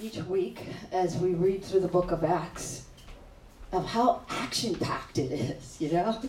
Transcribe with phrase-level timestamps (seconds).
[0.00, 0.60] each week
[0.92, 2.86] as we read through the book of Acts
[3.72, 6.20] of how action packed it is, you know?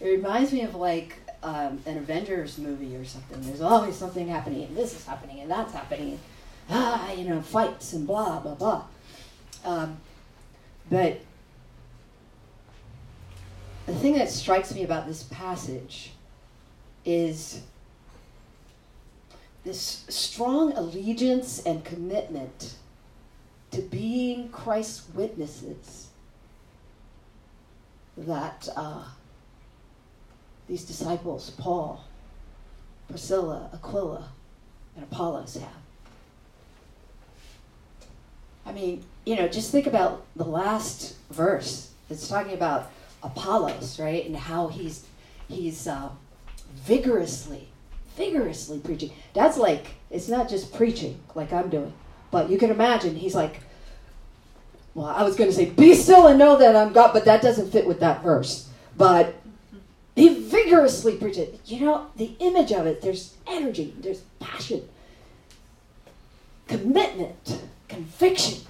[0.00, 3.40] It reminds me of like um, an Avengers movie or something.
[3.42, 6.18] There's always something happening, and this is happening, and that's happening.
[6.70, 8.84] Ah, you know, fights and blah, blah, blah.
[9.64, 9.98] Um,
[10.90, 11.20] but
[13.86, 16.12] the thing that strikes me about this passage
[17.04, 17.62] is
[19.64, 22.74] this strong allegiance and commitment
[23.74, 26.08] to being Christ's witnesses
[28.16, 29.04] that uh,
[30.68, 32.04] these disciples, Paul,
[33.08, 34.28] Priscilla, Aquila,
[34.94, 35.70] and Apollos have.
[38.64, 41.90] I mean, you know, just think about the last verse.
[42.08, 42.92] It's talking about
[43.24, 45.04] Apollos, right, and how he's
[45.48, 46.10] he's uh,
[46.74, 47.68] vigorously,
[48.16, 49.10] vigorously preaching.
[49.34, 51.92] That's like it's not just preaching like I'm doing,
[52.34, 53.60] but you can imagine he's like.
[54.94, 57.42] Well, I was going to say, be still and know that I'm God, but that
[57.42, 58.68] doesn't fit with that verse.
[58.96, 59.34] But
[60.14, 61.58] he vigorously preaches.
[61.64, 64.88] You know, the image of it, there's energy, there's passion,
[66.68, 68.60] commitment, conviction.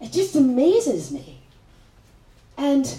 [0.00, 1.40] It just amazes me.
[2.56, 2.96] And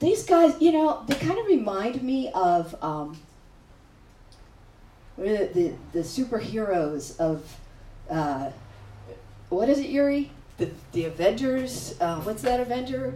[0.00, 3.18] these guys, you know, they kind of remind me of um,
[5.16, 7.56] the, the, the superheroes of,
[8.10, 8.50] uh,
[9.48, 10.30] what is it, Yuri?
[10.58, 11.96] The, the Avengers.
[12.00, 13.14] Uh, what's that Avenger?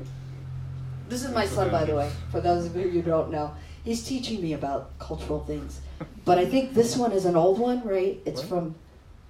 [1.09, 3.55] This is my son, by the way, for those of you who don't know.
[3.85, 5.81] He's teaching me about cultural things.
[6.25, 8.21] But I think this one is an old one, right?
[8.27, 8.49] It's What?
[8.49, 8.75] from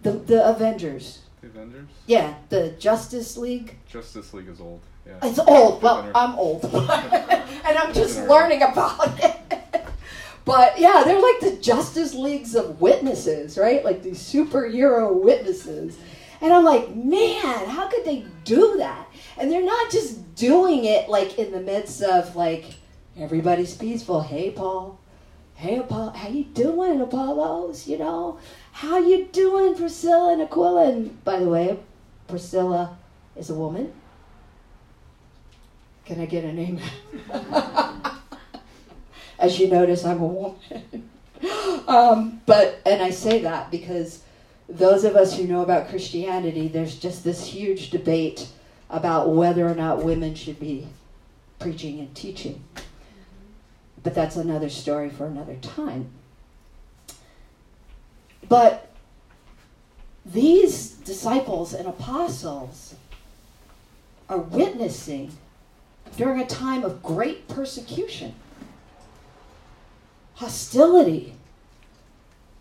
[0.02, 1.20] the, the Avengers.
[1.40, 1.88] The Avengers?
[2.06, 3.76] Yeah, the Justice League.
[3.88, 4.80] Justice League is old.
[5.06, 5.18] Yeah.
[5.22, 5.82] It's old.
[5.82, 6.64] Well, I'm old.
[6.74, 9.57] and I'm just learning about it.
[10.48, 13.84] But yeah, they're like the Justice Leagues of witnesses, right?
[13.84, 15.98] Like these superhero witnesses.
[16.40, 19.08] And I'm like, man, how could they do that?
[19.36, 22.64] And they're not just doing it like in the midst of like
[23.18, 24.22] everybody's peaceful.
[24.22, 24.98] Hey, Paul.
[25.54, 26.12] Hey, Apollo.
[26.12, 27.86] How you doing, Apollos?
[27.86, 28.38] You know,
[28.72, 30.88] how you doing, Priscilla and Aquila?
[30.88, 31.78] And by the way,
[32.26, 32.96] Priscilla
[33.36, 33.92] is a woman.
[36.06, 36.80] Can I get a amen?
[39.38, 41.10] As you notice, I'm a woman.
[41.88, 44.22] um, but, and I say that because
[44.68, 48.48] those of us who know about Christianity, there's just this huge debate
[48.90, 50.88] about whether or not women should be
[51.58, 52.64] preaching and teaching.
[54.02, 56.10] But that's another story for another time.
[58.48, 58.90] But
[60.24, 62.94] these disciples and apostles
[64.28, 65.32] are witnessing
[66.16, 68.34] during a time of great persecution,
[70.38, 71.34] hostility,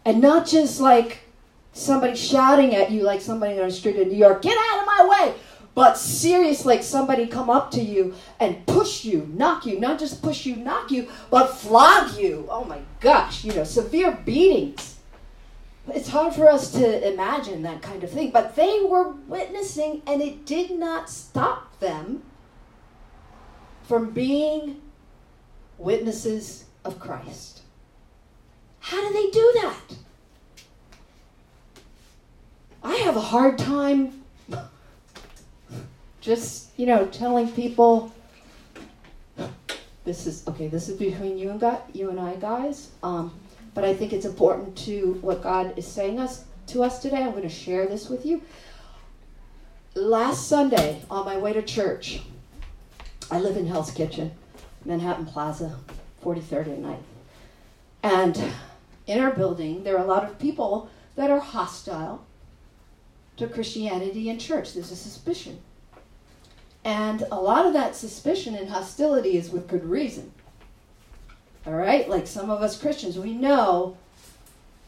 [0.04, 1.20] and not just like
[1.74, 4.86] somebody shouting at you like somebody on the street in New York, get out of
[4.88, 5.36] my way,
[5.76, 10.24] but serious like somebody come up to you and push you, knock you, not just
[10.24, 12.48] push you, knock you, but flog you.
[12.50, 14.96] Oh my gosh, you know, severe beatings.
[15.94, 20.22] It's hard for us to imagine that kind of thing, but they were witnessing and
[20.22, 22.24] it did not stop them
[23.84, 24.82] from being
[25.78, 27.57] witnesses of Christ.
[28.88, 29.80] How do they do that?
[32.82, 34.24] I have a hard time
[36.22, 38.14] just, you know, telling people
[40.06, 42.92] this is okay, this is between you and God, you and I guys.
[43.04, 43.38] Um,
[43.74, 47.24] but I think it's important to what God is saying us to us today.
[47.24, 48.42] I'm going to share this with you.
[49.96, 52.22] Last Sunday on my way to church,
[53.30, 54.32] I live in Hell's Kitchen,
[54.86, 55.76] Manhattan Plaza,
[56.24, 57.00] 43rd and 9th.
[58.04, 58.54] And
[59.08, 62.26] in our building, there are a lot of people that are hostile
[63.38, 64.74] to Christianity and church.
[64.74, 65.60] There's a suspicion.
[66.84, 70.32] And a lot of that suspicion and hostility is with good reason.
[71.66, 72.08] All right?
[72.10, 73.98] Like some of us Christians, we know,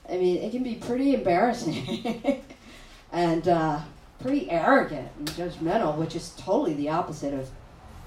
[0.10, 2.44] I mean, it can be pretty embarrassing
[3.12, 3.82] and uh,
[4.20, 7.50] pretty arrogant and judgmental, which is totally the opposite of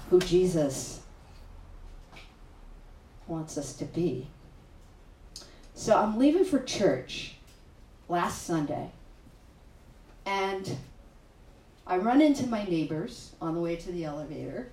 [0.09, 1.01] who Jesus
[3.27, 4.27] wants us to be.
[5.75, 7.35] So I'm leaving for church
[8.07, 8.91] last Sunday,
[10.25, 10.77] and
[11.85, 14.67] I run into my neighbors on the way to the elevator,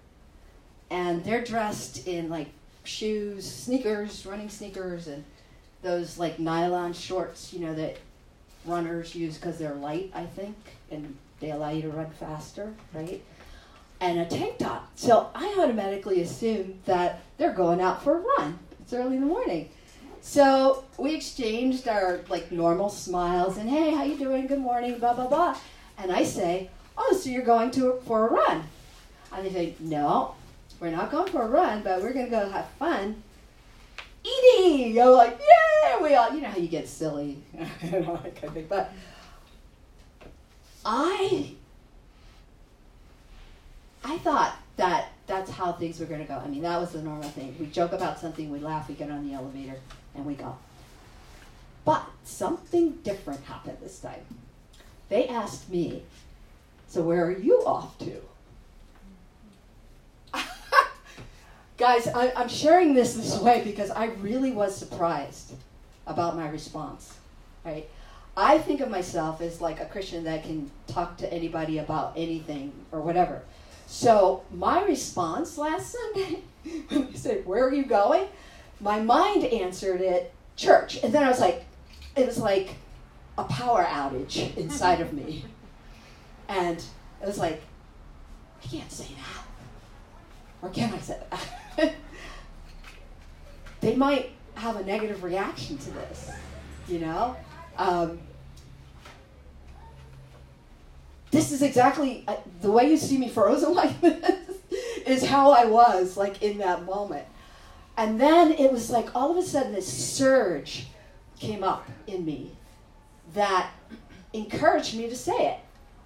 [0.91, 2.49] and they're dressed in like
[2.85, 5.25] shoes, sneakers, running sneakers, and
[5.82, 7.97] those like nylon shorts, you know, that
[8.67, 10.56] runners use because they're light, I think,
[10.91, 13.23] and they allow you to run faster, right?
[14.00, 14.91] And a tank top.
[14.97, 18.58] So I automatically assume that they're going out for a run.
[18.81, 19.70] It's early in the morning.
[20.20, 24.46] So we exchanged our like normal smiles and hey, how you doing?
[24.46, 25.56] Good morning, blah blah blah.
[25.99, 28.64] And I say, oh, so you're going to for a run?
[29.32, 30.34] And they say, no,
[30.78, 33.22] we're not going for a run, but we're gonna go have fun
[34.22, 35.00] eating.
[35.00, 37.38] I'm like, yeah, we all, you know how you get silly,
[37.82, 38.66] you know, that kind of thing.
[38.69, 38.93] But
[40.84, 41.52] I,
[44.05, 46.34] I thought that that's how things were going to go.
[46.34, 47.55] I mean, that was the normal thing.
[47.58, 49.76] We joke about something, we laugh, we get on the elevator,
[50.14, 50.56] and we go.
[51.84, 54.20] But something different happened this time.
[55.08, 56.02] They asked me,
[56.88, 58.20] so where are you off to?
[61.78, 65.54] Guys, I, I'm sharing this this way because I really was surprised
[66.06, 67.14] about my response,
[67.64, 67.88] right?
[68.36, 72.72] I think of myself as like a Christian that can talk to anybody about anything
[72.92, 73.42] or whatever.
[73.86, 76.42] So my response last Sunday,
[76.88, 78.28] when they said, Where are you going?
[78.80, 80.98] My mind answered it, church.
[81.02, 81.64] And then I was like,
[82.16, 82.74] it was like
[83.36, 85.44] a power outage inside of me.
[86.48, 86.78] And
[87.22, 87.62] it was like,
[88.62, 89.44] I can't say that.
[90.62, 91.18] Or can I say
[91.76, 91.94] that?
[93.80, 96.30] they might have a negative reaction to this,
[96.88, 97.36] you know?
[97.78, 98.18] Um,
[101.30, 104.58] this is exactly uh, the way you see me frozen like this
[105.06, 107.26] is how I was like in that moment.
[108.00, 110.87] And then it was like all of a sudden this surge
[111.38, 112.52] came up in me
[113.35, 113.70] that
[114.32, 115.58] encouraged me to say it.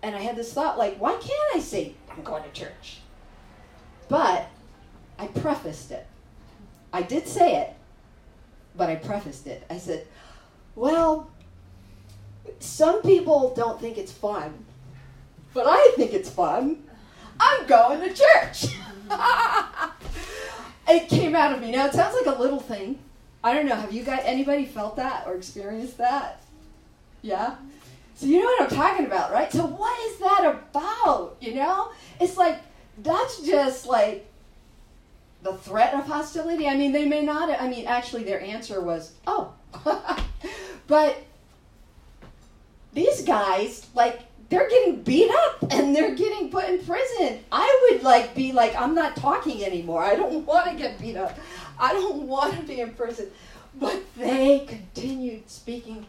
[0.02, 2.99] And I had this thought like, why can't I say I'm going to church?
[4.08, 4.49] But
[5.20, 6.05] I prefaced it.
[6.93, 7.75] I did say it,
[8.76, 9.64] but I prefaced it.
[9.70, 10.05] I said,
[10.75, 11.31] well,
[12.58, 14.64] some people don't think it's fun
[15.55, 16.82] but I think it's fun.
[17.38, 18.67] I'm going to church.
[20.88, 21.72] it came out of me.
[21.72, 22.98] Now it sounds like a little thing.
[23.42, 23.75] I don't know.
[23.76, 26.40] Have you got anybody felt that or experienced that?
[27.22, 27.56] Yeah.
[28.14, 29.50] So you know what I'm talking about, right?
[29.52, 31.36] So what is that about?
[31.40, 31.90] You know,
[32.20, 32.60] it's like
[33.02, 34.31] that's just like
[35.42, 36.69] the threat of hostility.
[36.69, 37.50] I mean, they may not.
[37.60, 39.52] I mean, actually, their answer was, "Oh,"
[40.86, 41.22] but
[42.92, 47.41] these guys like they're getting beat up and they're getting put in prison.
[47.50, 50.02] I would like be like, I'm not talking anymore.
[50.02, 51.37] I don't want to get beat up.
[51.79, 53.31] I don't want to be in prison.
[53.79, 56.06] But they continued speaking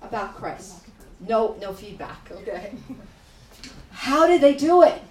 [0.00, 0.74] about Christ.
[1.20, 2.30] No, no feedback.
[2.30, 2.72] Okay.
[3.90, 5.02] How did they do it?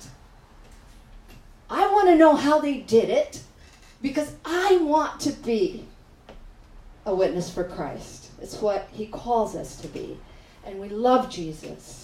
[1.69, 3.42] I want to know how they did it
[4.02, 5.86] because I want to be
[7.06, 8.30] a witness for Christ.
[8.42, 10.18] It's what he calls us to be.
[10.66, 12.00] And we love Jesus.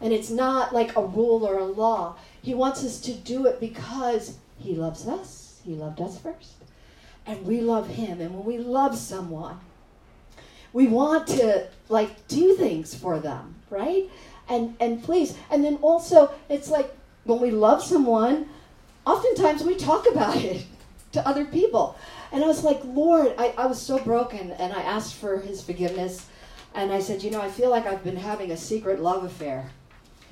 [0.00, 2.16] And it's not like a rule or a law.
[2.42, 5.60] He wants us to do it because He loves us.
[5.64, 6.54] He loved us first.
[7.26, 8.20] And we love Him.
[8.20, 9.60] And when we love someone,
[10.72, 14.08] we want to like do things for them, right?
[14.48, 15.36] And and please.
[15.50, 16.94] And then also it's like
[17.24, 18.48] when we love someone,
[19.04, 20.64] oftentimes we talk about it
[21.12, 21.96] to other people.
[22.32, 25.62] And I was like, Lord, I, I was so broken and I asked for his
[25.62, 26.26] forgiveness.
[26.74, 29.72] And I said, you know, I feel like I've been having a secret love affair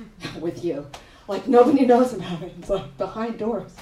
[0.41, 0.87] with you.
[1.27, 2.55] Like nobody knows about it.
[2.59, 3.73] It's like behind doors.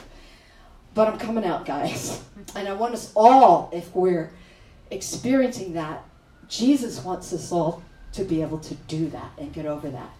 [0.95, 2.23] But I'm coming out, guys.
[2.55, 4.31] And I want us all, if we're
[4.91, 6.05] experiencing that,
[6.49, 7.83] Jesus wants us all
[8.13, 10.11] to be able to do that and get over that.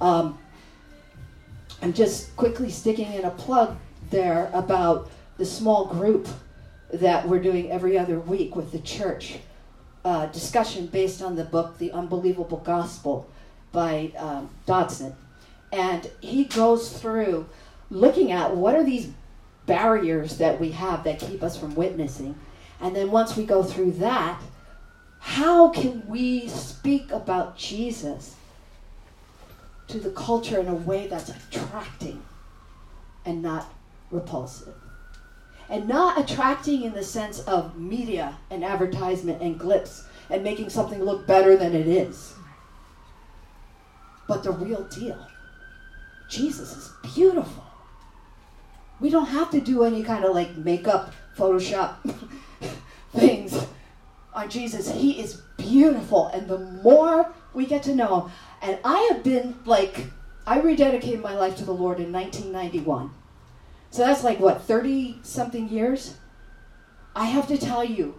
[0.00, 0.38] Um,
[1.82, 3.76] I'm just quickly sticking in a plug
[4.10, 6.26] there about the small group
[6.92, 9.38] that we're doing every other week with the church.
[10.04, 13.30] Uh, discussion based on the book The Unbelievable Gospel
[13.72, 15.14] by um, Dodson.
[15.72, 17.48] And he goes through
[17.90, 19.10] looking at what are these
[19.66, 22.38] barriers that we have that keep us from witnessing.
[22.80, 24.40] And then once we go through that,
[25.18, 28.36] how can we speak about Jesus
[29.88, 32.22] to the culture in a way that's attracting
[33.24, 33.72] and not
[34.10, 34.74] repulsive?
[35.68, 41.02] And not attracting in the sense of media and advertisement and glitz and making something
[41.02, 42.34] look better than it is
[44.32, 45.26] but the real deal.
[46.32, 47.62] Jesus is beautiful.
[49.00, 51.96] We don't have to do any kind of like makeup, Photoshop
[53.14, 53.66] things
[54.32, 54.90] on Jesus.
[54.90, 56.28] He is beautiful.
[56.28, 60.06] And the more we get to know him, and I have been like,
[60.46, 63.10] I rededicated my life to the Lord in 1991.
[63.90, 66.16] So that's like what, 30 something years?
[67.14, 68.14] I have to tell you,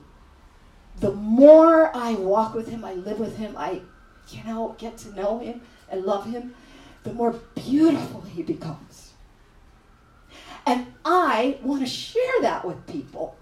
[1.00, 3.82] the more I walk with him, I live with him, I,
[4.30, 6.54] you know, get to know him, and love him,
[7.04, 9.14] the more beautiful he becomes.
[10.66, 13.36] And I want to share that with people.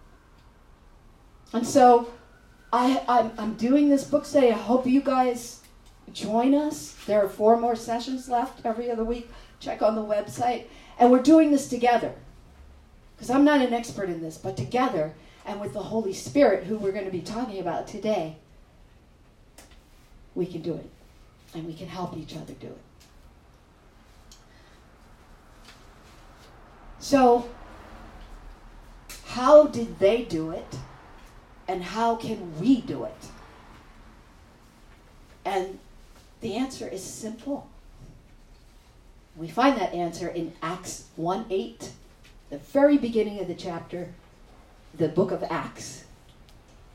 [1.53, 2.11] And so
[2.73, 4.47] I, I'm, I'm doing this book study.
[4.51, 5.59] I hope you guys
[6.11, 6.95] join us.
[7.05, 9.29] There are four more sessions left every other week.
[9.59, 10.65] Check on the website.
[10.97, 12.13] And we're doing this together.
[13.15, 15.13] Because I'm not an expert in this, but together
[15.45, 18.37] and with the Holy Spirit, who we're going to be talking about today,
[20.33, 20.89] we can do it.
[21.53, 22.81] And we can help each other do it.
[27.01, 27.49] So,
[29.25, 30.77] how did they do it?
[31.67, 33.25] And how can we do it?
[35.43, 35.79] And
[36.41, 37.67] the answer is simple.
[39.35, 41.89] We find that answer in Acts 1 8,
[42.51, 44.09] the very beginning of the chapter,
[44.95, 46.03] the book of Acts.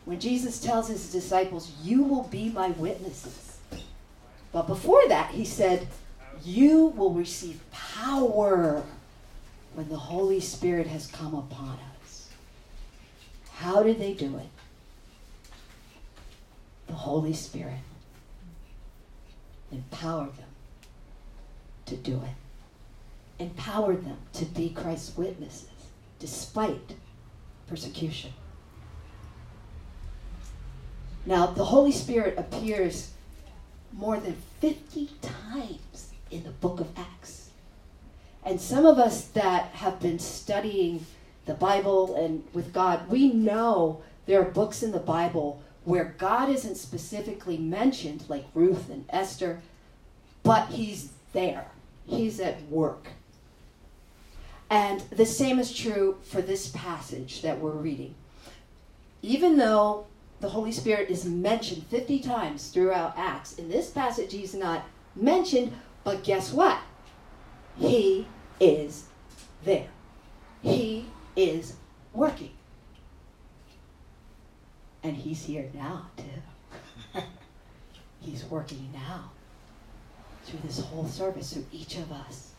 [0.05, 3.59] When Jesus tells his disciples, You will be my witnesses.
[4.53, 5.89] But before that, he said,
[6.45, 8.85] You will receive power
[9.77, 12.31] when the Holy Spirit has come upon us.
[13.57, 14.49] How did they do it?
[16.87, 17.81] The Holy Spirit
[19.71, 20.49] empowered them
[21.85, 25.69] to do it, empowered them to be Christ's witnesses
[26.19, 26.95] despite
[27.67, 28.33] persecution.
[31.27, 33.11] Now, the Holy Spirit appears
[33.93, 37.46] more than 50 times in the book of Acts.
[38.47, 41.05] And some of us that have been studying
[41.47, 46.49] the Bible and with God, we know there are books in the Bible where God
[46.49, 49.63] isn't specifically mentioned, like Ruth and Esther,
[50.45, 51.67] but He's there.
[52.07, 53.09] He's at work.
[54.71, 58.15] And the same is true for this passage that we're reading.
[59.23, 60.07] Even though
[60.41, 64.85] the Holy Spirit is mentioned 50 times throughout Acts, in this passage he's not
[65.17, 65.73] mentioned,
[66.05, 66.79] but guess what?
[67.77, 68.27] He
[68.61, 69.07] is
[69.65, 69.89] there.
[70.63, 71.75] He is
[72.13, 72.53] working.
[75.03, 77.21] And he's here now, too.
[78.21, 79.31] he's working now
[80.45, 82.53] through this whole service, through each of us,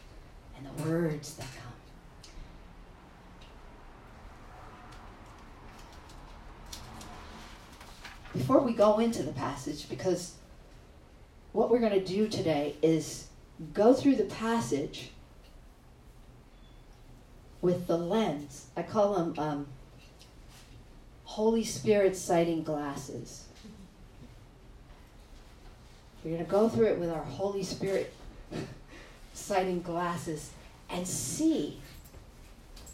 [0.56, 1.74] and the words that come.
[8.34, 10.36] Before we go into the passage, because
[11.54, 13.28] what we're going to do today is
[13.74, 15.12] go through the passage
[17.68, 18.68] with the lens.
[18.78, 19.68] I call them um,
[21.26, 23.44] Holy Spirit sighting glasses.
[26.24, 28.14] We're going to go through it with our Holy Spirit
[29.34, 30.52] sighting glasses
[30.90, 31.82] and see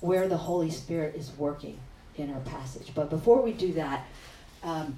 [0.01, 1.77] where the Holy Spirit is working
[2.17, 2.93] in our passage.
[2.95, 4.07] But before we do that,
[4.63, 4.97] um,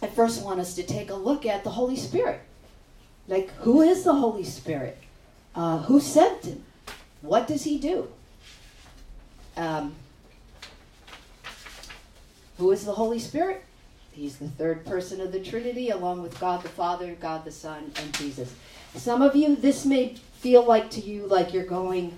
[0.00, 2.40] I first want us to take a look at the Holy Spirit.
[3.26, 4.96] Like, who is the Holy Spirit?
[5.56, 6.64] Uh, who sent him?
[7.20, 8.12] What does he do?
[9.56, 9.94] Um,
[12.58, 13.64] who is the Holy Spirit?
[14.12, 17.92] He's the third person of the Trinity, along with God the Father, God the Son,
[17.96, 18.54] and Jesus.
[18.94, 22.16] Some of you, this may feel like to you like you're going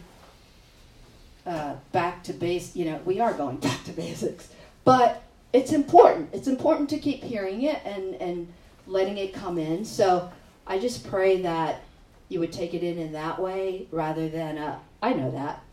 [1.45, 2.77] uh, back to base.
[2.77, 4.49] You know, we are going back to basics,
[4.85, 6.31] but it's important.
[6.33, 8.53] It's important to keep hearing it and and
[8.87, 9.85] letting it come in.
[9.85, 10.31] So
[10.69, 11.83] I just pray that
[12.29, 15.65] you would take it in in that way rather than uh, I know that.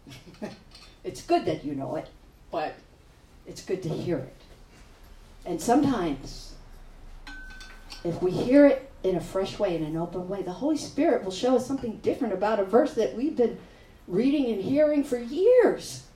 [1.06, 2.10] it's good that you know it,
[2.52, 2.76] but
[3.46, 4.36] it's good to hear it.
[5.46, 6.56] And sometimes,
[8.04, 11.24] if we hear it in a fresh way, in an open way, the Holy Spirit
[11.24, 13.60] will show us something different about a verse that we've been
[14.08, 16.08] reading and hearing for years.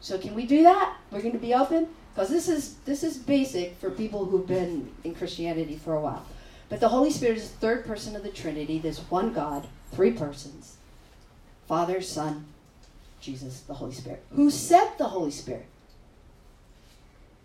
[0.00, 0.96] So can we do that?
[1.10, 4.90] We're going to be open because this is this is basic for people who've been
[5.04, 6.24] in Christianity for a while.
[6.70, 8.78] But the Holy Spirit is the third person of the Trinity.
[8.78, 10.76] There's one God, three persons:
[11.68, 12.46] Father, Son,
[13.26, 14.22] Jesus, the Holy Spirit.
[14.36, 15.66] Who sent the Holy Spirit?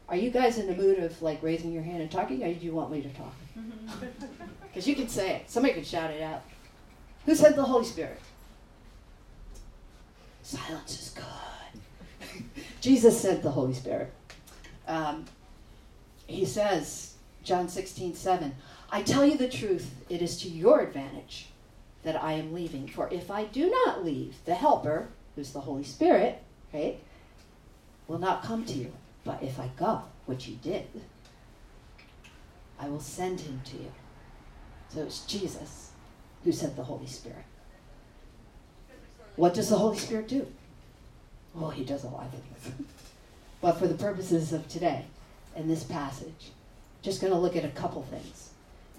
[0.07, 2.63] Are you guys in the mood of like raising your hand and talking, or do
[2.63, 3.33] you want me to talk?
[4.61, 5.49] Because you can say it.
[5.49, 6.43] Somebody can shout it out.
[7.25, 8.19] Who sent the Holy Spirit?
[10.43, 12.43] Silence is good.
[12.81, 14.13] Jesus sent the Holy Spirit.
[14.87, 15.25] Um,
[16.27, 18.53] he says, John 16, 7,
[18.91, 21.47] I tell you the truth, it is to your advantage
[22.03, 22.87] that I am leaving.
[22.87, 25.09] For if I do not leave, the Helper,
[25.41, 26.37] who's the Holy Spirit,
[26.71, 26.99] right,
[28.07, 28.91] will not come to you.
[29.23, 30.85] But if I go, which he did,
[32.79, 33.91] I will send him to you.
[34.89, 35.89] So it's Jesus
[36.43, 37.43] who sent the Holy Spirit.
[39.35, 40.45] What does the Holy Spirit do?
[41.55, 42.75] Well, he does a lot of things.
[43.61, 45.05] but for the purposes of today
[45.55, 46.51] and this passage,
[47.01, 48.49] just going to look at a couple things.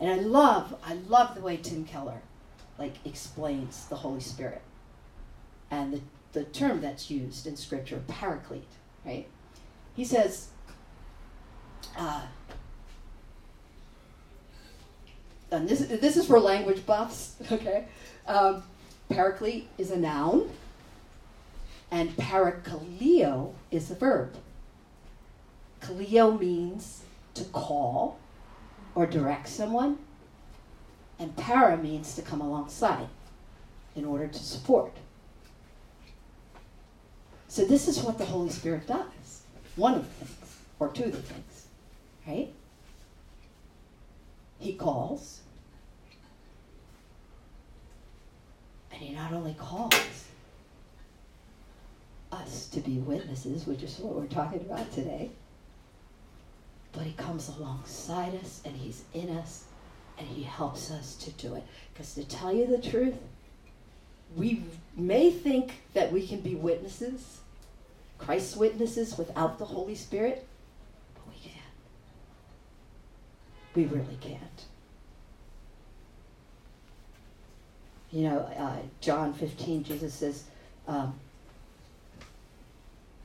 [0.01, 2.21] And I love, I love the way Tim Keller
[2.81, 4.63] like explains the Holy Spirit
[5.73, 6.01] and the,
[6.33, 8.69] the term that's used in Scripture, paraclete,
[9.05, 9.27] right?
[9.95, 10.49] He says,
[11.97, 12.23] uh,
[15.51, 17.87] and this, this is for language buffs, okay?
[18.27, 18.63] Um,
[19.11, 20.51] paraclete is a noun,
[21.91, 24.35] and parakaleo is a verb.
[25.83, 27.03] Kaleo means
[27.35, 28.19] to call
[28.95, 29.99] or direct someone,
[31.19, 33.09] and para means to come alongside
[33.95, 34.97] in order to support.
[37.53, 39.43] So this is what the Holy Spirit does.
[39.77, 41.67] One of the things, or two of the things,
[42.27, 42.51] right?
[44.59, 45.41] He calls,
[48.91, 49.93] and he not only calls
[52.33, 55.29] us to be witnesses, which is what we're talking about today,
[56.93, 59.65] but he comes alongside us and he's in us
[60.17, 61.65] and he helps us to do it.
[61.93, 63.17] Because to tell you the truth,
[64.35, 64.65] we
[64.97, 67.41] may think that we can be witnesses,
[68.25, 70.47] Christ's witnesses, without the Holy Spirit,
[71.15, 71.57] but we can't.
[73.75, 74.41] We really can't.
[78.13, 80.45] You know, uh, John 15, Jesus says,
[80.87, 81.19] um,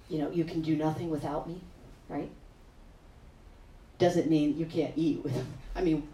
[0.10, 1.60] you know, you can do nothing without me,
[2.08, 2.30] right?
[4.00, 6.08] Doesn't mean you can't eat with, I mean,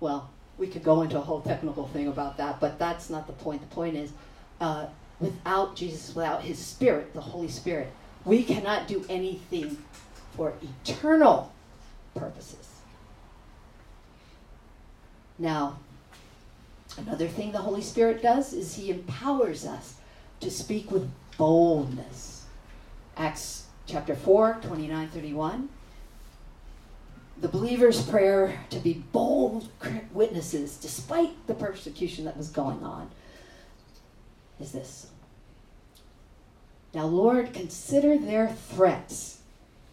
[0.00, 3.32] well, we could go into a whole technical thing about that, but that's not the
[3.32, 3.60] point.
[3.60, 4.12] The point is,
[4.60, 4.86] uh,
[5.18, 7.92] without Jesus, without His Spirit, the Holy Spirit,
[8.24, 9.78] we cannot do anything
[10.36, 11.52] for eternal
[12.14, 12.68] purposes.
[15.38, 15.78] Now,
[16.96, 19.96] another thing the Holy Spirit does is He empowers us
[20.40, 22.44] to speak with boldness.
[23.16, 25.68] Acts chapter 4, 29 31
[27.42, 29.68] the believer's prayer to be bold
[30.12, 33.10] witnesses despite the persecution that was going on
[34.60, 35.08] is this
[36.94, 39.38] Now, Lord, consider their threats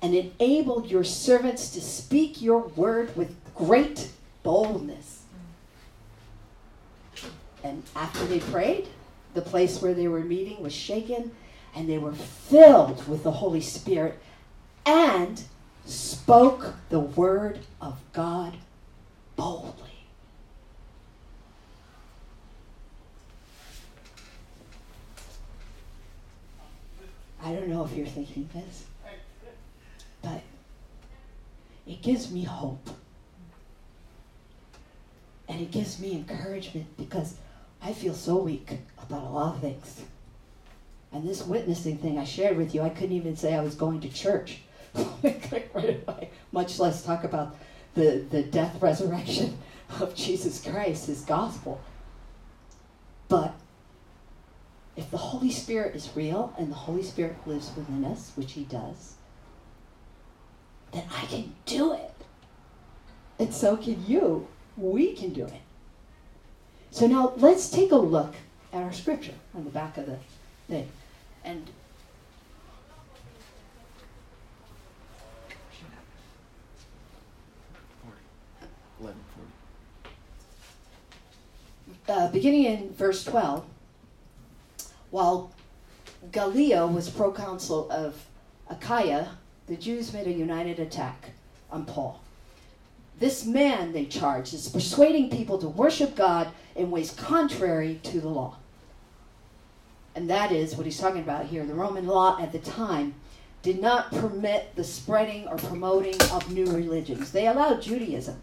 [0.02, 4.10] and enable your servants to speak your word with great
[4.44, 5.24] boldness.
[7.64, 8.88] And after they prayed,
[9.34, 11.32] the place where they were meeting was shaken,
[11.76, 14.20] and they were filled with the Holy Spirit
[14.86, 15.44] and
[15.86, 18.56] spoke the word of God
[19.36, 19.99] boldly.
[27.50, 28.84] I don't know if you're thinking this,
[30.22, 30.42] but
[31.88, 32.88] it gives me hope.
[35.48, 37.38] And it gives me encouragement because
[37.82, 40.02] I feel so weak about a lot of things.
[41.12, 44.02] And this witnessing thing I shared with you, I couldn't even say I was going
[44.02, 44.60] to church
[46.52, 47.56] much less talk about
[47.96, 49.58] the, the death resurrection
[50.00, 51.82] of Jesus Christ, his gospel.
[53.28, 53.56] But
[55.00, 58.66] if the Holy Spirit is real and the Holy Spirit lives within us, which he
[58.66, 59.14] does,
[60.92, 62.14] then I can do it.
[63.40, 64.46] And so can you.
[64.76, 65.62] We can do it.
[66.92, 68.36] So now let's take a look
[68.74, 70.18] at our scripture on the back of the
[70.68, 70.90] thing.
[71.46, 71.70] And
[82.10, 83.64] uh, beginning in verse 12,
[85.12, 85.52] while
[86.32, 88.26] Gallio was proconsul of
[88.70, 91.32] Achaia, the Jews made a united attack
[91.72, 92.22] on Paul.
[93.20, 98.30] This man, they charged, is persuading people to worship God in ways contrary to the
[98.30, 98.56] law.
[100.16, 101.66] And that is what he's talking about here.
[101.66, 103.16] The Roman law at the time
[103.62, 107.32] did not permit the spreading or promoting of new religions.
[107.32, 108.42] They allowed Judaism.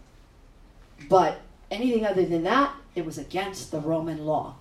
[1.09, 4.55] But anything other than that it was against the Roman law.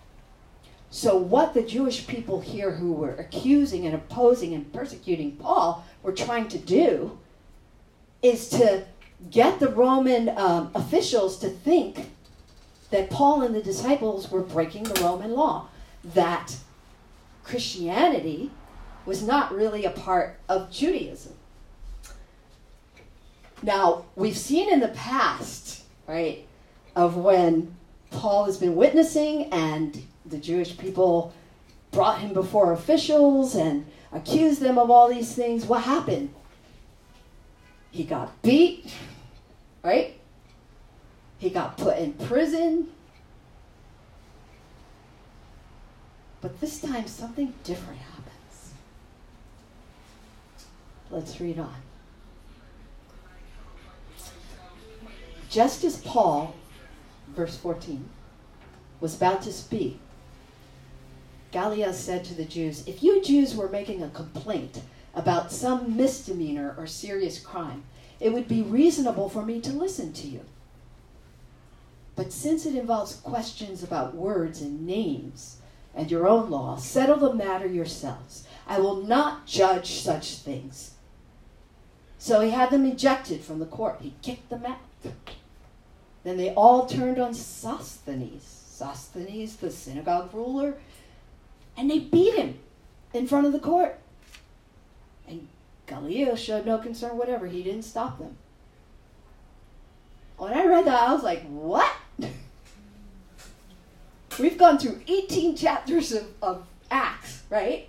[0.91, 6.13] So, what the Jewish people here who were accusing and opposing and persecuting Paul were
[6.13, 7.19] trying to do
[8.23, 8.85] is to
[9.31, 12.11] get the Roman um, officials to think
[12.91, 15.69] that Paul and the disciples were breaking the Roman law,
[16.05, 16.57] that
[17.43, 18.51] Christianity
[19.05, 21.35] was not really a part of Judaism.
[23.63, 26.47] Now, we've seen in the past, right,
[26.95, 27.75] of when
[28.11, 31.33] Paul has been witnessing, and the Jewish people
[31.91, 35.67] brought him before officials and accused them of all these things.
[35.67, 36.35] What happened?
[37.91, 38.93] He got beat,
[39.83, 40.19] right?
[41.39, 42.89] He got put in prison.
[46.41, 48.73] But this time, something different happens.
[51.11, 51.75] Let's read on.
[55.49, 56.55] Just as Paul
[57.29, 58.09] verse 14,
[59.01, 60.01] was about to speak,
[61.57, 64.83] Gallio said to the Jews, If you Jews were making a complaint
[65.15, 67.85] about some misdemeanor or serious crime,
[68.21, 70.43] it would be reasonable for me to listen to you.
[72.15, 75.57] But since it involves questions about words and names
[75.95, 78.47] and your own law, settle the matter yourselves.
[78.67, 80.97] I will not judge such things.
[82.19, 84.01] So he had them ejected from the court.
[84.03, 85.15] He kicked them out.
[86.23, 88.43] Then they all turned on Sosthenes.
[88.43, 90.77] Sosthenes, the synagogue ruler,
[91.77, 92.59] and they beat him
[93.13, 93.99] in front of the court.
[95.29, 95.49] And
[95.87, 97.47] Gallio showed no concern whatever.
[97.47, 98.37] He didn't stop them.
[100.37, 101.91] When I read that, I was like, what?
[104.39, 107.89] We've gone through 18 chapters of, of Acts, right?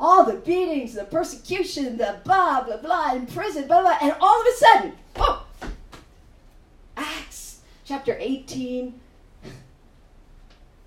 [0.00, 4.40] All the beatings, the persecution, the blah, blah, blah, in prison, blah, blah, and all
[4.40, 5.46] of a sudden, oh,
[6.96, 8.98] Acts chapter 18,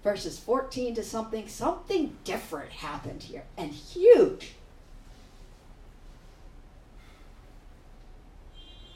[0.03, 4.53] verses 14 to something, something different happened here and huge.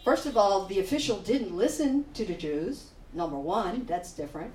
[0.04, 2.90] First of all, the official didn't listen to the Jews.
[3.14, 4.54] Number one, that's different.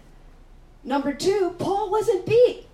[0.85, 2.67] Number two, Paul wasn't beat.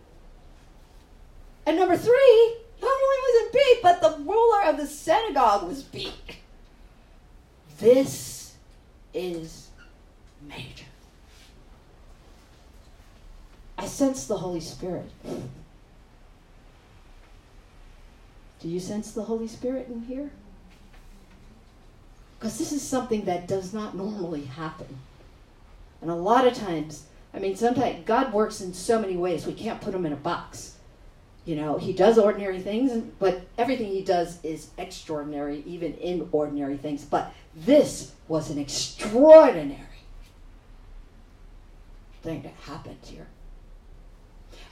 [1.65, 6.39] And number three, not only wasn't beat, but the ruler of the synagogue was beat.
[7.79, 8.55] This
[9.13, 9.71] is
[10.47, 10.86] major.
[13.79, 15.11] I sense the Holy Spirit.
[18.61, 20.31] Do you sense the Holy Spirit in here?
[22.39, 24.99] Because this is something that does not normally happen.
[26.01, 29.55] And a lot of times, I mean, sometimes God works in so many ways, we
[29.55, 30.77] can't put him in a box.
[31.45, 36.77] You know, he does ordinary things, but everything he does is extraordinary, even in ordinary
[36.77, 37.05] things.
[37.05, 39.81] But this was an extraordinary
[42.23, 43.29] thing that happened here.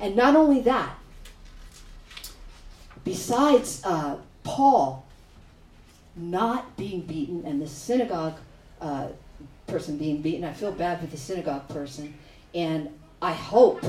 [0.00, 0.98] And not only that,
[3.04, 5.06] besides uh, Paul
[6.16, 8.36] not being beaten and the synagogue
[8.80, 9.08] uh,
[9.66, 12.14] person being beaten, I feel bad for the synagogue person.
[12.54, 13.84] And I hope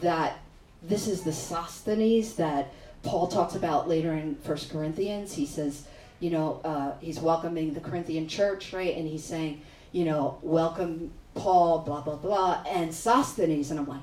[0.00, 0.38] that
[0.82, 5.34] this is the Sosthenes that Paul talks about later in First Corinthians.
[5.34, 5.84] He says,
[6.20, 8.96] you know, uh, he's welcoming the Corinthian church, right?
[8.96, 13.70] And he's saying, you know, welcome Paul, blah, blah, blah, and Sosthenes.
[13.70, 14.00] And I'm like,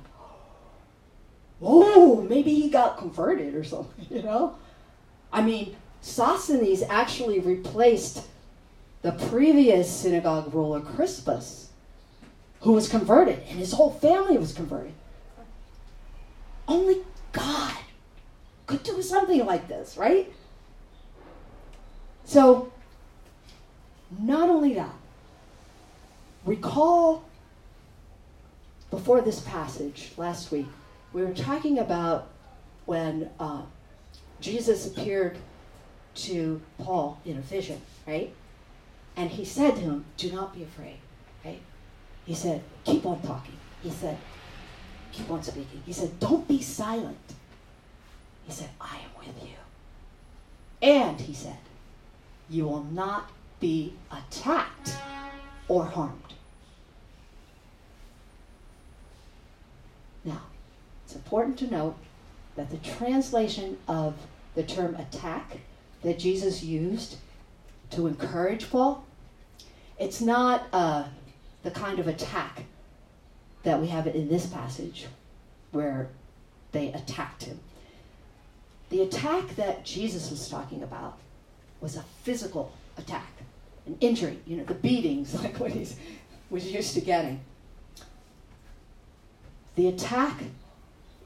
[1.62, 4.56] oh, maybe he got converted or something, you know?
[5.32, 8.26] I mean, Sosthenes actually replaced
[9.02, 11.70] the previous synagogue ruler, Crispus,
[12.62, 14.94] who was converted, and his whole family was converted.
[16.68, 17.78] Only God
[18.66, 20.32] could do something like this, right?
[22.26, 22.72] So,
[24.20, 24.94] not only that,
[26.46, 27.24] recall
[28.90, 30.68] before this passage last week,
[31.18, 32.28] we were talking about
[32.86, 33.64] when uh,
[34.40, 35.40] Jesus appeared
[36.14, 38.32] to Paul in a vision, right?
[39.16, 41.00] And he said to him, Do not be afraid,
[41.44, 41.60] right?
[42.24, 43.56] He said, Keep on talking.
[43.82, 44.16] He said,
[45.12, 45.82] Keep on speaking.
[45.88, 47.18] He said, Don't be silent.
[48.46, 49.58] He said, I am with you.
[50.84, 51.58] And he said,
[52.48, 54.96] You will not be attacked
[55.68, 56.36] or harmed.
[60.24, 60.44] Now,
[61.18, 61.96] important to note
[62.56, 64.16] that the translation of
[64.56, 65.58] the term attack
[66.04, 67.18] that Jesus used
[67.92, 69.06] to encourage Paul,
[70.00, 71.06] it's not uh,
[71.64, 72.64] the kind of attack
[73.64, 75.08] that we have in this passage
[75.72, 76.10] where
[76.72, 77.60] they attacked him.
[78.90, 81.18] The attack that Jesus was talking about
[81.82, 83.32] was a physical attack,
[83.86, 85.88] an injury, you know, the beatings like what he
[86.50, 87.42] was used to getting.
[89.76, 90.42] The attack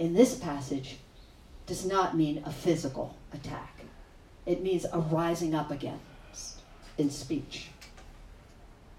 [0.01, 0.97] in this passage
[1.67, 3.85] does not mean a physical attack.
[4.47, 5.99] It means a rising up again
[6.97, 7.67] in speech.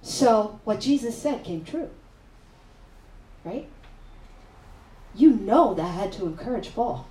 [0.01, 1.91] So what Jesus said came true.
[3.45, 3.69] Right?
[5.17, 7.09] You know that had to encourage Paul.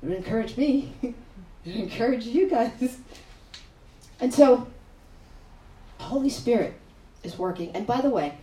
[0.00, 0.94] It encouraged me.
[1.02, 1.14] it
[1.74, 2.98] encouraged you guys.
[4.20, 4.68] And so
[5.98, 6.74] Holy Spirit
[7.24, 7.72] is working.
[7.72, 8.38] And by the way,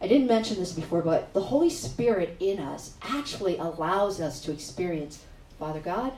[0.00, 4.52] I didn't mention this before, but the Holy Spirit in us actually allows us to
[4.52, 5.24] experience
[5.58, 6.12] Father God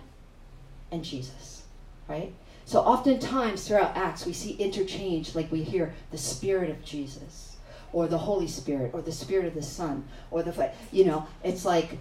[0.92, 1.62] and Jesus,
[2.08, 2.32] right?
[2.66, 7.56] So oftentimes throughout Acts, we see interchange, like we hear the Spirit of Jesus,
[7.92, 11.64] or the Holy Spirit, or the Spirit of the Son, or the, you know, it's
[11.64, 11.98] like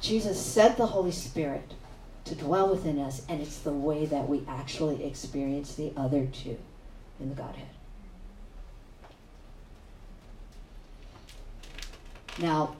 [0.00, 1.74] Jesus sent the Holy Spirit
[2.24, 6.58] to dwell within us, and it's the way that we actually experience the other two
[7.20, 7.68] in the Godhead.
[12.38, 12.76] Now,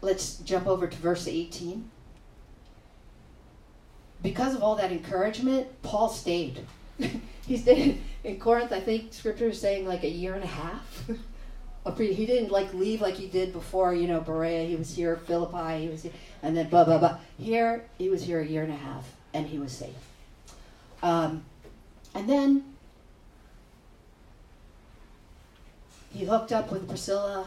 [0.00, 1.90] let's jump over to verse 18.
[4.22, 6.64] Because of all that encouragement, Paul stayed.
[7.46, 8.00] he stayed.
[8.22, 11.04] in Corinth, I think scripture is saying like a year and a half.
[11.98, 14.64] he didn't like leave like he did before, you know, Berea.
[14.64, 15.82] He was here, Philippi.
[15.82, 17.18] He was here, and then blah blah blah.
[17.38, 19.94] Here, he was here a year and a half, and he was safe.
[21.02, 21.44] Um,
[22.14, 22.73] and then
[26.14, 27.46] he hooked up with Priscilla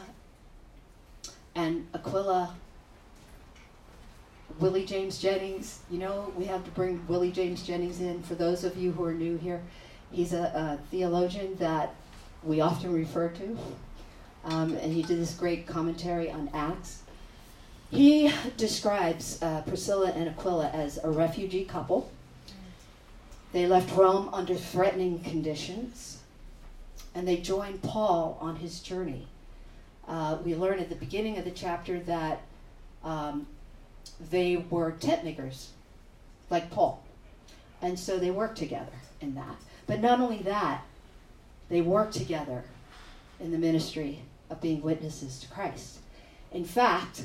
[1.55, 2.53] and Aquila.
[4.59, 8.21] Willie James Jennings, you know, we have to bring Willie James Jennings in.
[8.23, 9.61] For those of you who are new here,
[10.11, 11.95] he's a, a theologian that
[12.43, 13.57] we often refer to.
[14.43, 17.03] Um, and he did this great commentary on Acts.
[17.89, 22.11] He describes uh, Priscilla and Aquila as a refugee couple.
[23.53, 26.16] They left Rome under threatening conditions,
[27.17, 29.25] and they joined Paul on his journey.
[30.07, 32.43] Uh, we learn at the beginning of the chapter that
[33.03, 33.47] um,
[34.29, 35.71] they were tent makers,
[36.51, 37.03] like Paul.
[37.81, 39.55] And so they worked together in that.
[39.87, 40.83] But not only that,
[41.69, 42.63] they worked together
[43.39, 44.19] in the ministry
[44.51, 45.97] of being witnesses to Christ.
[46.51, 47.23] In fact,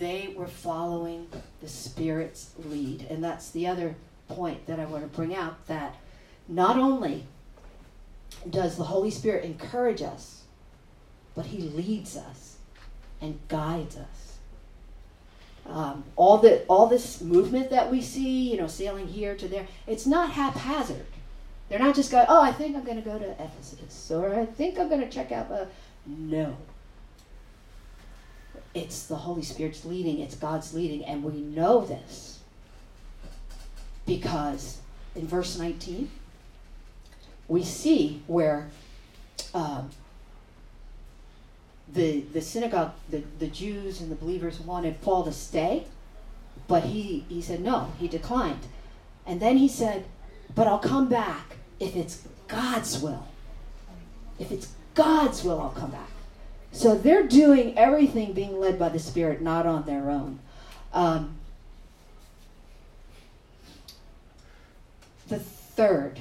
[0.00, 1.28] they were following
[1.62, 3.06] the Spirit's lead.
[3.08, 3.94] And that's the other
[4.26, 5.94] point that I want to bring out that
[6.48, 7.26] not only
[8.48, 10.42] does the Holy Spirit encourage us,
[11.34, 12.56] but He leads us
[13.20, 14.38] and guides us.
[15.66, 19.66] Um, all the all this movement that we see, you know, sailing here to there,
[19.86, 21.06] it's not haphazard.
[21.68, 24.44] They're not just going, oh, I think I'm going to go to Ephesus, or I
[24.44, 25.68] think I'm going to check out the.
[26.06, 26.56] No.
[28.74, 32.40] It's the Holy Spirit's leading, it's God's leading, and we know this
[34.06, 34.78] because
[35.14, 36.10] in verse 19,
[37.50, 38.68] we see where
[39.52, 39.90] um,
[41.92, 45.84] the, the synagogue, the, the Jews and the believers wanted Paul to stay,
[46.68, 48.68] but he, he said no, he declined.
[49.26, 50.04] And then he said,
[50.54, 53.26] But I'll come back if it's God's will.
[54.38, 56.08] If it's God's will, I'll come back.
[56.70, 60.38] So they're doing everything being led by the Spirit, not on their own.
[60.92, 61.36] Um,
[65.26, 66.20] the third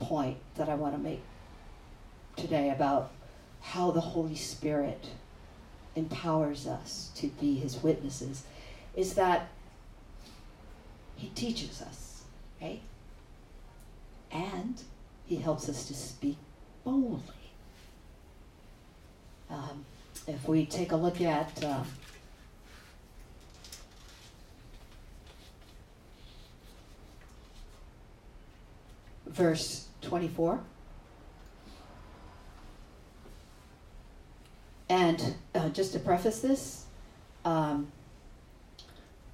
[0.00, 1.22] point that I want to make
[2.36, 3.10] today about
[3.60, 5.08] how the Holy Spirit
[5.96, 8.44] empowers us to be His witnesses
[8.94, 9.48] is that
[11.16, 12.22] He teaches us,
[12.62, 12.80] right?
[14.30, 14.82] and
[15.26, 16.36] he helps us to speak
[16.84, 17.34] boldly.
[19.50, 19.84] Um,
[20.26, 21.82] if we take a look at uh,
[29.26, 30.60] verse 24.
[34.88, 36.86] And uh, just to preface this,
[37.44, 37.92] um,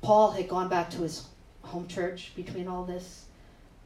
[0.03, 1.27] Paul had gone back to his
[1.63, 3.25] home church between all this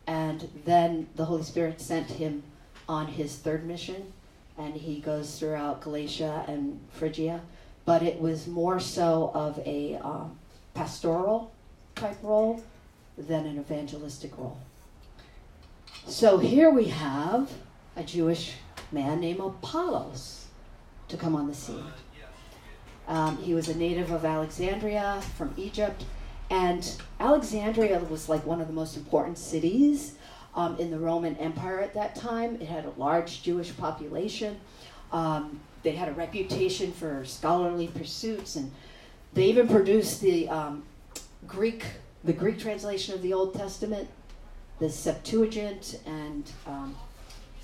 [0.08, 2.42] and then the Holy Spirit sent him
[2.88, 4.14] on his third mission,
[4.56, 7.42] and he goes throughout Galatia and Phrygia.
[7.84, 10.38] But it was more so of a um,
[10.72, 11.52] pastoral
[11.94, 12.64] type role
[13.18, 14.58] than an evangelistic role.
[16.09, 17.53] So here we have
[17.94, 18.55] a Jewish
[18.90, 20.47] man named Apollos
[21.09, 21.85] to come on the scene.
[23.07, 26.05] Um, he was a native of Alexandria from Egypt
[26.49, 26.90] and
[27.21, 30.14] Alexandria was like one of the most important cities
[30.55, 32.55] um, in the Roman Empire at that time.
[32.55, 34.59] It had a large Jewish population.
[35.12, 38.73] Um, they had a reputation for scholarly pursuits, and
[39.35, 40.85] they even produced the um,
[41.47, 41.85] Greek,
[42.25, 44.09] the Greek translation of the Old Testament,
[44.78, 46.96] the Septuagint, and um,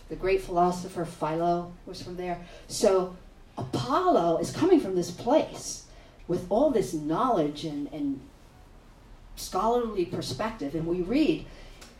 [0.09, 2.41] the great philosopher Philo was from there.
[2.69, 3.17] So
[3.57, 5.87] Apollo is coming from this place
[6.27, 8.21] with all this knowledge and, and
[9.37, 10.75] scholarly perspective.
[10.75, 11.47] And we read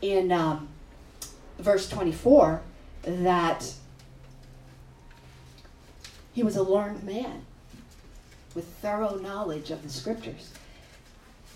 [0.01, 0.67] in um,
[1.59, 2.61] verse 24
[3.03, 3.73] that
[6.33, 7.45] he was a learned man
[8.53, 10.51] with thorough knowledge of the scriptures.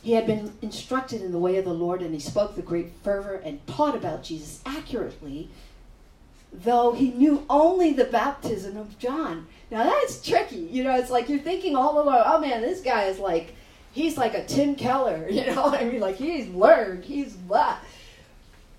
[0.02, 2.92] He had been instructed in the way of the Lord, and he spoke with great
[3.04, 5.50] fervor and taught about Jesus accurately,
[6.54, 9.48] though he knew only the baptism of John.
[9.70, 10.68] Now that's tricky.
[10.72, 13.56] You know, it's like you're thinking all along, oh man, this guy is like
[13.92, 16.00] he's like a Tim Keller, you know I mean?
[16.00, 17.78] Like he's learned, he's blah.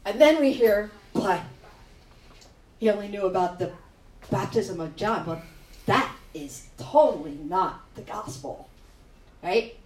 [0.04, 1.44] And then we hear, why?
[2.78, 3.72] He only knew about the
[4.30, 5.42] baptism of John, but
[5.87, 8.68] that is totally not the gospel,
[9.42, 9.76] right?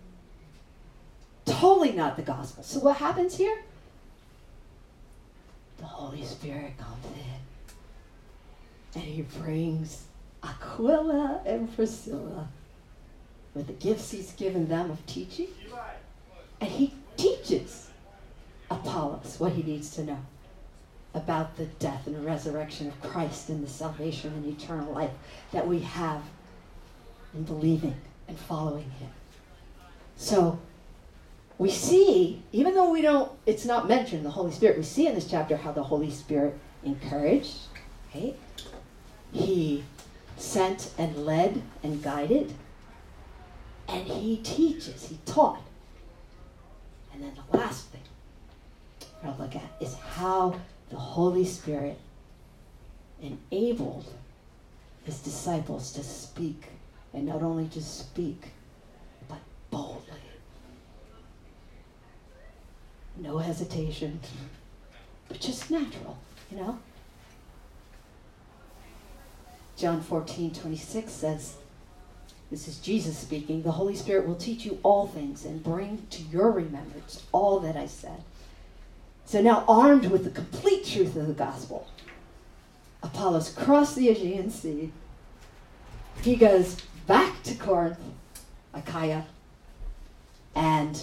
[1.44, 2.62] Totally not the gospel.
[2.62, 3.62] So what happens here?
[5.78, 10.04] The Holy Spirit comes in and he brings
[10.42, 12.48] Aquila and Priscilla
[13.54, 15.48] with the gifts he's given them of teaching.
[16.60, 17.90] And he teaches
[18.70, 20.18] Apollos what he needs to know.
[21.14, 25.12] about the death and resurrection of Christ and the salvation and eternal life
[25.52, 26.22] that we have
[27.32, 27.94] in believing
[28.26, 29.10] and following Him.
[30.16, 30.58] So
[31.58, 35.14] we see, even though we don't, it's not mentioned, the Holy Spirit, we see in
[35.14, 37.56] this chapter how the Holy Spirit encouraged,
[38.14, 38.36] right?
[39.32, 39.84] He
[40.36, 42.54] sent and led and guided.
[43.88, 45.60] And he teaches, he taught.
[47.12, 48.00] And then the last thing
[49.22, 50.58] to look at is how
[50.90, 51.98] the Holy Spirit
[53.22, 54.06] enabled
[55.04, 56.64] his disciples to speak.
[57.12, 58.48] And not only to speak,
[59.28, 59.38] but
[59.70, 60.23] boldly.
[63.16, 64.20] No hesitation,
[65.28, 66.18] but just natural,
[66.50, 66.78] you know?
[69.76, 71.56] John 14, 26 says,
[72.50, 76.22] this is Jesus speaking, the Holy Spirit will teach you all things and bring to
[76.22, 78.22] your remembrance all that I said.
[79.24, 81.88] So now, armed with the complete truth of the gospel,
[83.02, 84.92] Apollos crossed the Aegean Sea.
[86.22, 87.98] He goes back to Corinth,
[88.72, 89.24] Achaia,
[90.54, 91.02] and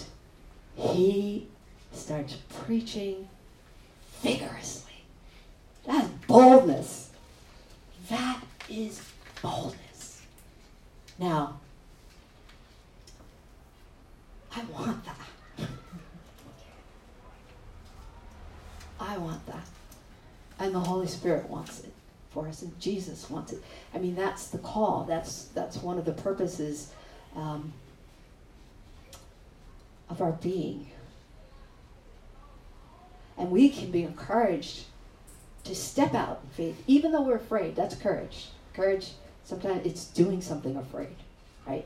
[0.74, 1.48] he
[1.92, 3.28] starts preaching
[4.22, 4.92] vigorously.
[5.86, 7.10] That's boldness.
[8.08, 9.02] That is
[9.42, 10.22] boldness.
[11.18, 11.60] Now,
[14.54, 15.66] I want that.
[19.00, 19.66] I want that.
[20.58, 21.92] And the Holy Spirit wants it
[22.30, 23.62] for us, and Jesus wants it.
[23.94, 25.04] I mean, that's the call.
[25.04, 26.92] That's that's one of the purposes
[27.34, 27.72] um,
[30.08, 30.86] of our being.
[33.42, 34.84] And we can be encouraged
[35.64, 37.74] to step out in faith, even though we're afraid.
[37.74, 38.50] That's courage.
[38.72, 41.16] Courage, sometimes it's doing something afraid,
[41.66, 41.84] right?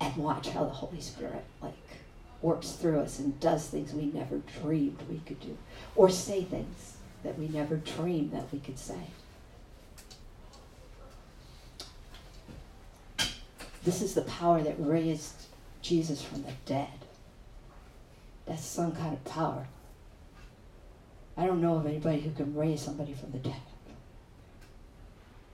[0.00, 1.76] And watch how the Holy Spirit, like,
[2.42, 5.56] works through us and does things we never dreamed we could do,
[5.94, 9.12] or say things that we never dreamed that we could say.
[13.84, 15.46] This is the power that raised
[15.80, 17.05] Jesus from the dead.
[18.46, 19.66] That's some kind of power.
[21.36, 23.54] I don't know of anybody who can raise somebody from the dead.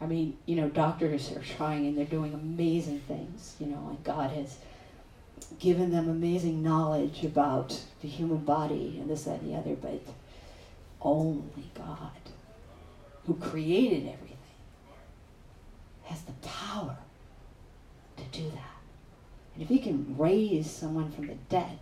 [0.01, 4.03] I mean, you know, doctors are trying and they're doing amazing things, you know, and
[4.05, 4.59] God has
[5.59, 10.03] given them amazing knowledge about the human body and this, that, and the other, but
[11.01, 12.11] only God,
[13.27, 14.37] who created everything,
[16.05, 16.97] has the power
[18.17, 18.77] to do that.
[19.55, 21.79] And if He can raise someone from the dead,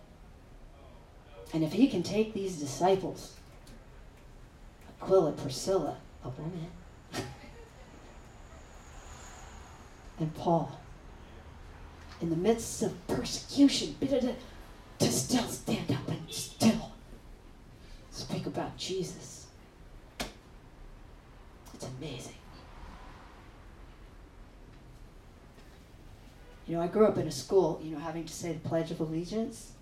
[1.53, 3.35] and if He can take these disciples,
[5.01, 6.67] Aquila, Priscilla, a woman,
[10.19, 10.79] and Paul,
[12.21, 16.91] in the midst of persecution, to still stand up and still
[18.11, 19.47] speak about Jesus.
[21.73, 22.35] It's amazing.
[26.67, 28.91] You know, I grew up in a school, you know, having to say the Pledge
[28.91, 29.73] of Allegiance.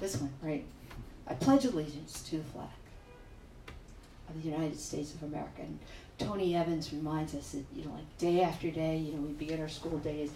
[0.00, 0.64] This one, right?
[1.26, 2.68] I pledge allegiance to the flag
[4.28, 5.60] of the United States of America.
[5.62, 5.78] And
[6.18, 9.60] Tony Evans reminds us that, you know, like day after day, you know, we begin
[9.60, 10.30] our school days.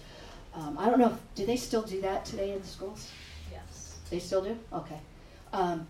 [0.54, 3.10] Um, I don't know, if, do they still do that today in the schools?
[3.50, 3.96] Yes.
[4.10, 4.58] They still do?
[4.72, 4.98] Okay.
[5.52, 5.86] Um,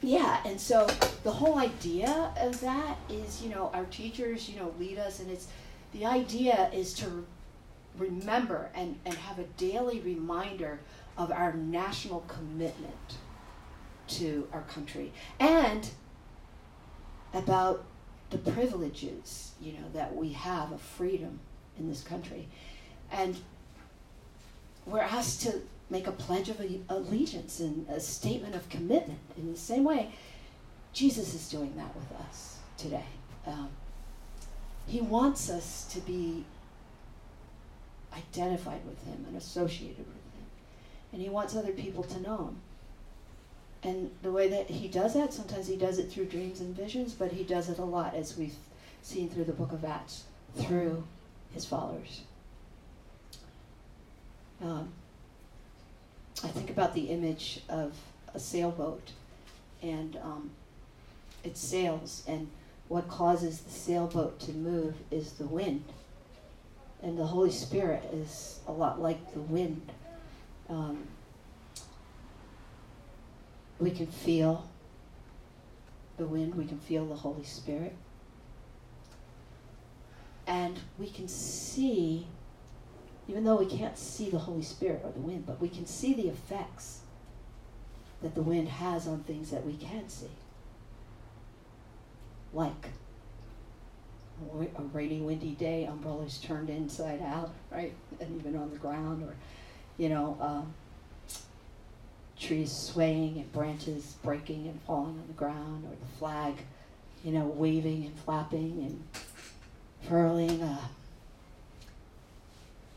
[0.00, 0.86] yeah, and so
[1.24, 5.28] the whole idea of that is, you know, our teachers, you know, lead us, and
[5.30, 5.48] it's
[5.92, 7.26] the idea is to
[7.96, 10.78] remember and, and have a daily reminder
[11.18, 13.18] of our national commitment
[14.06, 15.90] to our country and
[17.34, 17.84] about
[18.30, 21.40] the privileges, you know, that we have of freedom
[21.78, 22.48] in this country.
[23.10, 23.36] And
[24.86, 29.18] we're asked to make a pledge of allegiance and a statement of commitment.
[29.36, 30.10] In the same way,
[30.92, 33.06] Jesus is doing that with us today.
[33.46, 33.68] Um,
[34.86, 36.44] he wants us to be
[38.12, 40.17] identified with him and associated with him.
[41.12, 42.56] And he wants other people to know him.
[43.82, 47.14] And the way that he does that, sometimes he does it through dreams and visions,
[47.14, 48.56] but he does it a lot, as we've
[49.02, 50.24] seen through the book of Acts,
[50.56, 51.04] through
[51.54, 52.22] his followers.
[54.60, 54.88] Um,
[56.42, 57.94] I think about the image of
[58.34, 59.12] a sailboat,
[59.80, 60.50] and um,
[61.44, 62.48] it sails, and
[62.88, 65.84] what causes the sailboat to move is the wind.
[67.02, 69.92] And the Holy Spirit is a lot like the wind.
[70.68, 71.06] Um,
[73.78, 74.68] we can feel
[76.16, 77.94] the wind, we can feel the Holy Spirit.
[80.46, 82.26] And we can see,
[83.28, 86.14] even though we can't see the Holy Spirit or the wind, but we can see
[86.14, 87.00] the effects
[88.22, 90.30] that the wind has on things that we can see.
[92.52, 92.88] Like
[94.76, 97.92] a rainy, windy day, umbrellas turned inside out, right?
[98.20, 99.34] And even on the ground, or,
[99.98, 100.72] you know, um,
[102.38, 106.54] trees swaying and branches breaking and falling on the ground, or the flag,
[107.24, 110.62] you know, waving and flapping and furling.
[110.62, 110.86] Uh,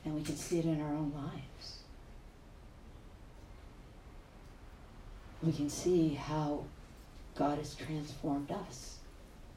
[0.06, 1.80] and we can see it in our own lives.
[5.44, 6.66] We can see how
[7.36, 8.98] God has transformed us.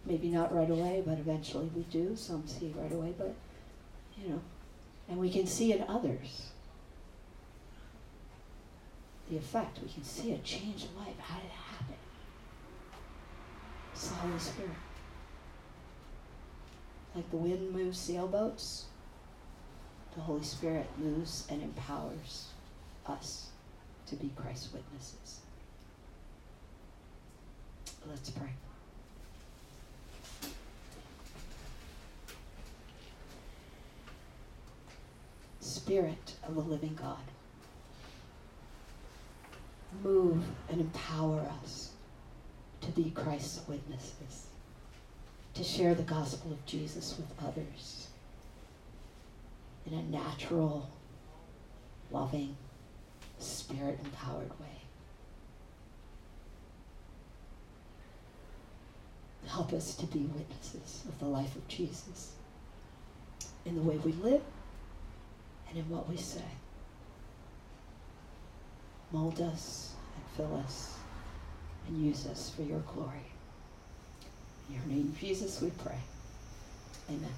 [0.07, 2.17] Maybe not right away, but eventually we do.
[2.17, 3.35] Some see right away, but,
[4.19, 4.41] you know,
[5.09, 6.51] and we can see in others
[9.31, 9.81] the effect.
[9.83, 11.19] We can see a change in life.
[11.19, 11.95] How did it happen?
[13.93, 14.71] It's the Holy Spirit.
[17.15, 18.87] Like the wind moves sailboats,
[20.15, 22.49] the Holy Spirit moves and empowers
[23.07, 23.49] us
[24.09, 25.41] to be Christ's witnesses.
[28.09, 28.51] Let's pray.
[35.61, 37.19] Spirit of the living God,
[40.03, 41.91] move and empower us
[42.81, 44.47] to be Christ's witnesses,
[45.55, 48.09] to share the gospel of Jesus with others
[49.87, 50.89] in a natural,
[52.11, 52.57] loving,
[53.39, 54.67] spirit empowered way.
[59.47, 62.33] Help us to be witnesses of the life of Jesus
[63.65, 64.43] in the way we live
[65.69, 66.43] and in what we say.
[69.15, 70.99] Mold us and fill us
[71.87, 73.25] and use us for your glory.
[74.69, 76.01] In your name, Jesus, we pray.
[77.09, 77.31] Amen.